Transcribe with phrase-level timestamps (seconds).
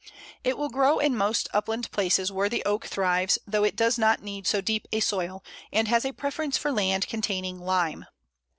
[0.43, 4.19] It will grow in most upland places where the Oak thrives, though it does not
[4.23, 8.07] need so deep a soil, and has a preference for land containing lime.